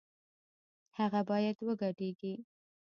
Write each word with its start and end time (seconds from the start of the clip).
هغه 0.97 1.19
بايد 1.29 1.57
وګډېږي 1.67 2.33